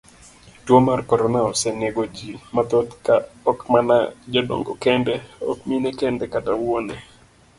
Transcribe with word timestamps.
Tuo 0.67 0.77
mar 0.85 0.99
korona 1.09 1.39
osenegoji 1.49 2.29
mathoth 2.55 3.05
ok 3.51 3.59
mana 3.73 3.97
jodongo 4.33 4.71
kende, 4.83 5.15
ok 5.51 5.59
mine 5.69 5.89
kende 5.99 6.25
kata 6.33 6.51
wuone. 6.61 6.95